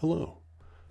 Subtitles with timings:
[0.00, 0.38] Hello,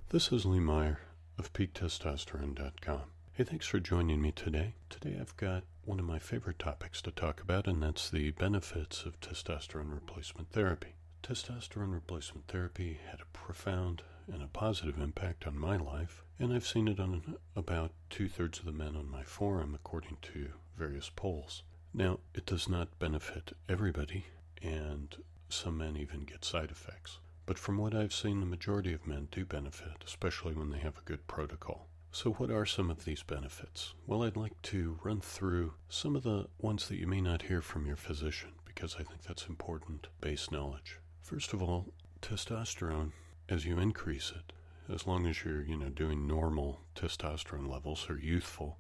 [0.09, 0.99] this is Lee Meyer
[1.39, 3.03] of PeakTestosterone.com.
[3.31, 4.73] Hey, thanks for joining me today.
[4.89, 9.05] Today I've got one of my favorite topics to talk about, and that's the benefits
[9.05, 10.95] of testosterone replacement therapy.
[11.23, 16.67] Testosterone replacement therapy had a profound and a positive impact on my life, and I've
[16.67, 21.09] seen it on about two thirds of the men on my forum, according to various
[21.15, 21.63] polls.
[21.93, 24.25] Now, it does not benefit everybody,
[24.61, 25.15] and
[25.47, 27.19] some men even get side effects.
[27.47, 30.97] But from what I've seen, the majority of men do benefit, especially when they have
[30.97, 31.87] a good protocol.
[32.11, 33.93] So, what are some of these benefits?
[34.05, 37.61] Well, I'd like to run through some of the ones that you may not hear
[37.61, 40.99] from your physician because I think that's important base knowledge.
[41.21, 43.13] First of all, testosterone,
[43.47, 44.51] as you increase it,
[44.93, 48.77] as long as you're, you know, doing normal testosterone levels or youthful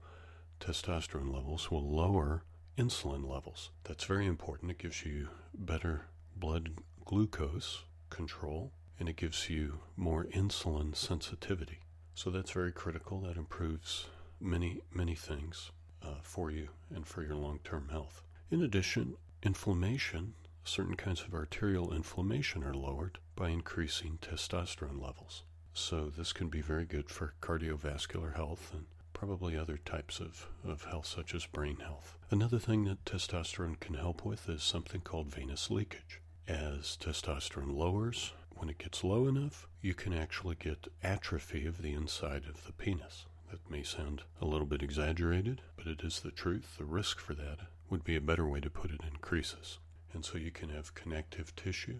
[0.59, 2.43] testosterone levels, will lower
[2.77, 3.71] insulin levels.
[3.85, 4.71] That's very important.
[4.71, 6.71] It gives you better blood
[7.05, 11.79] glucose control and it gives you more insulin sensitivity.
[12.15, 13.21] So that's very critical.
[13.21, 14.07] That improves
[14.39, 15.71] many, many things
[16.03, 18.23] uh, for you and for your long term health.
[18.49, 25.43] In addition, inflammation, certain kinds of arterial inflammation are lowered by increasing testosterone levels.
[25.73, 30.83] So this can be very good for cardiovascular health and probably other types of, of
[30.85, 32.17] health, such as brain health.
[32.29, 36.21] Another thing that testosterone can help with is something called venous leakage.
[36.47, 41.91] As testosterone lowers, when it gets low enough, you can actually get atrophy of the
[41.91, 43.25] inside of the penis.
[43.51, 46.77] That may sound a little bit exaggerated, but it is the truth.
[46.77, 49.79] The risk for that would be a better way to put it increases.
[50.13, 51.99] And so you can have connective tissue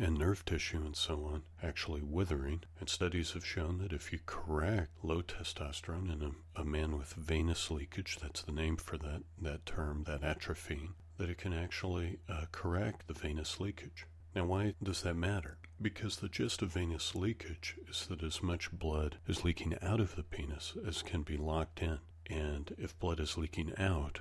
[0.00, 2.62] and nerve tissue and so on actually withering.
[2.80, 7.14] And studies have shown that if you correct low testosterone in a, a man with
[7.14, 12.18] venous leakage, that's the name for that, that term, that atrophy, that it can actually
[12.28, 14.06] uh, correct the venous leakage.
[14.34, 15.58] Now, why does that matter?
[15.80, 20.16] Because the gist of venous leakage is that as much blood is leaking out of
[20.16, 21.98] the penis as can be locked in.
[22.28, 24.20] And if blood is leaking out,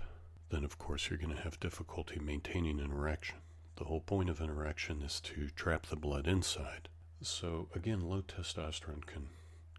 [0.50, 3.38] then of course you're going to have difficulty maintaining an erection.
[3.78, 6.90] The whole point of an erection is to trap the blood inside.
[7.22, 9.30] So again, low testosterone can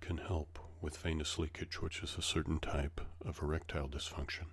[0.00, 4.46] can help with venous leakage, which is a certain type of erectile dysfunction.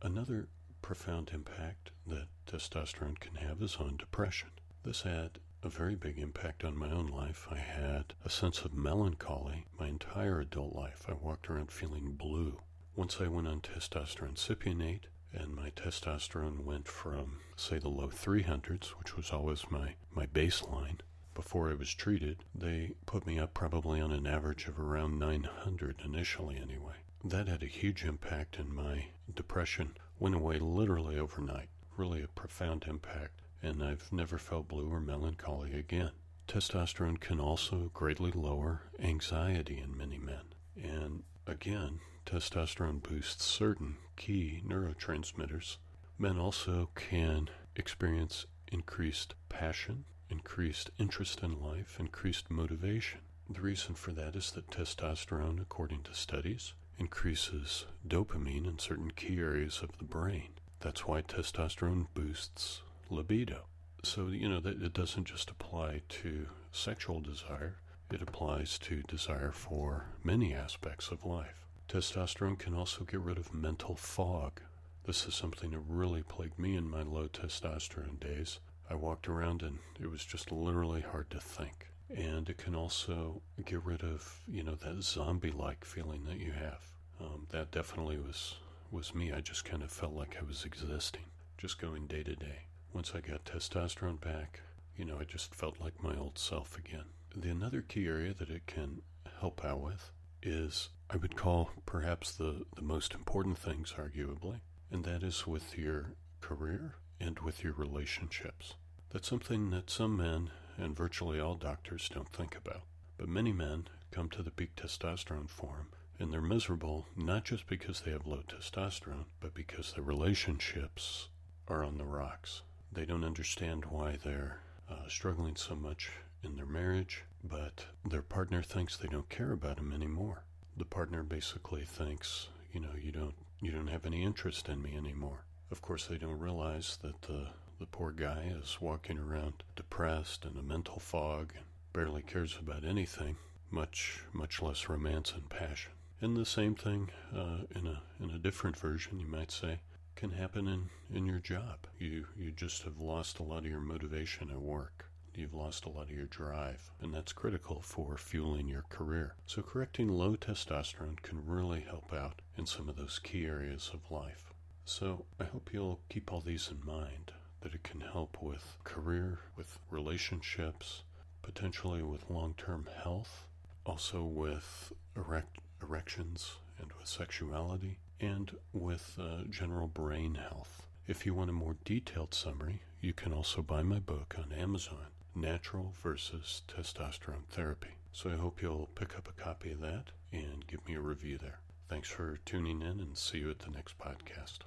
[0.00, 0.48] Another
[0.82, 4.50] profound impact that testosterone can have is on depression.
[4.84, 7.48] This had a very big impact on my own life.
[7.50, 11.06] I had a sense of melancholy my entire adult life.
[11.08, 12.60] I walked around feeling blue.
[12.94, 18.88] Once I went on testosterone cypionate, and my testosterone went from, say, the low 300s,
[18.98, 21.00] which was always my, my baseline.
[21.34, 26.02] Before I was treated, they put me up probably on an average of around 900
[26.04, 26.96] initially, anyway.
[27.24, 31.68] That had a huge impact, and my depression went away literally overnight.
[31.96, 36.10] Really a profound impact, and I've never felt blue or melancholy again.
[36.48, 40.52] Testosterone can also greatly lower anxiety in many men.
[40.76, 45.76] And again, testosterone boosts certain key neurotransmitters.
[46.18, 53.20] Men also can experience increased passion, increased interest in life, increased motivation.
[53.50, 59.38] The reason for that is that testosterone, according to studies, increases dopamine in certain key
[59.38, 60.50] areas of the brain.
[60.80, 63.64] That's why testosterone boosts libido.
[64.04, 67.76] So, you know, that it doesn't just apply to sexual desire,
[68.12, 71.66] it applies to desire for many aspects of life.
[71.88, 74.60] Testosterone can also get rid of mental fog.
[75.04, 78.60] This is something that really plagued me in my low testosterone days.
[78.88, 81.88] I walked around and it was just literally hard to think.
[82.14, 86.82] And it can also get rid of, you know, that zombie-like feeling that you have.
[87.20, 88.56] Um, that definitely was
[88.90, 89.32] was me.
[89.32, 91.24] I just kind of felt like I was existing,
[91.56, 92.66] just going day to day.
[92.92, 94.60] Once I got testosterone back,
[94.96, 97.06] you know, I just felt like my old self again.
[97.34, 99.02] The another key area that it can
[99.40, 100.12] help out with
[100.42, 104.60] is I would call perhaps the, the most important things, arguably,
[104.90, 108.74] and that is with your career and with your relationships.
[109.10, 112.82] That's something that some men and virtually all doctors don't think about.
[113.16, 118.00] But many men come to the peak testosterone forum and they're miserable not just because
[118.00, 121.28] they have low testosterone, but because their relationships
[121.68, 122.62] are on the rocks.
[122.92, 124.60] They don't understand why they're
[124.90, 126.10] uh, struggling so much
[126.42, 130.44] in their marriage, but their partner thinks they don't care about him anymore.
[130.76, 134.96] The partner basically thinks, you know, you don't you don't have any interest in me
[134.96, 135.44] anymore.
[135.70, 137.48] Of course, they don't realize that the
[137.78, 142.84] the poor guy is walking around depressed and a mental fog and barely cares about
[142.84, 143.36] anything,
[143.70, 145.92] much much less romance and passion.
[146.20, 149.80] And the same thing uh, in a in a different version, you might say,
[150.14, 151.86] can happen in, in your job.
[151.98, 155.88] You you just have lost a lot of your motivation at work you've lost a
[155.88, 159.34] lot of your drive, and that's critical for fueling your career.
[159.46, 164.10] So, correcting low testosterone can really help out in some of those key areas of
[164.10, 164.52] life.
[164.84, 169.38] So, I hope you'll keep all these in mind that it can help with career,
[169.56, 171.02] with relationships,
[171.42, 173.46] potentially with long term health,
[173.86, 180.86] also with erect, erections and with sexuality, and with uh, general brain health.
[181.06, 185.08] If you want a more detailed summary, you can also buy my book on Amazon,
[185.34, 187.96] Natural versus Testosterone Therapy.
[188.12, 191.38] So I hope you'll pick up a copy of that and give me a review
[191.38, 191.58] there.
[191.88, 194.60] Thanks for tuning in and see you at the next podcast.